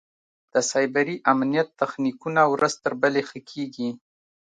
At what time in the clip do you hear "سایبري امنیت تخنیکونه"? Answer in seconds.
0.69-2.41